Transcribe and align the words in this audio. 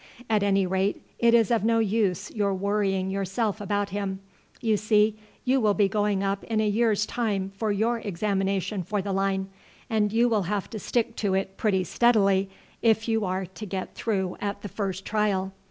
At 0.31 0.41
any 0.41 0.65
rate 0.65 0.99
it 1.19 1.35
is 1.35 1.51
of 1.51 1.63
no 1.63 1.77
use 1.77 2.31
your 2.31 2.55
worrying 2.55 3.11
yourself 3.11 3.61
about 3.61 3.89
him. 3.91 4.19
You 4.59 4.75
see, 4.75 5.19
you 5.45 5.61
will 5.61 5.75
be 5.75 5.87
going 5.87 6.23
up 6.23 6.43
in 6.45 6.59
a 6.59 6.67
year's 6.67 7.05
time 7.05 7.51
for 7.55 7.71
your 7.71 7.99
examination 7.99 8.81
for 8.81 9.03
the 9.03 9.13
line, 9.13 9.49
and 9.91 10.11
you 10.11 10.27
will 10.27 10.41
have 10.49 10.71
to 10.71 10.79
stick 10.79 11.15
to 11.17 11.35
it 11.35 11.55
pretty 11.55 11.83
steadily 11.83 12.49
if 12.81 13.07
you 13.07 13.25
are 13.25 13.45
to 13.45 13.65
get 13.67 13.93
through 13.93 14.37
at 14.41 14.63
the 14.63 14.69
first 14.69 15.05
trial. 15.05 15.51